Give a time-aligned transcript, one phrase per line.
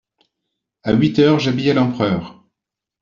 [0.81, 2.43] À huit heures j'habillais l'empereur.